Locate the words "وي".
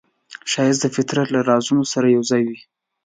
2.47-2.59